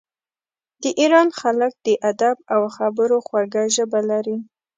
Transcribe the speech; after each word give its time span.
د 0.83 0.85
ایران 0.99 1.27
خلک 1.39 1.71
د 1.87 1.87
ادب 2.11 2.37
او 2.53 2.61
خبرو 2.75 3.17
خوږه 3.27 3.63
ژبه 3.75 4.01
لري. 4.09 4.37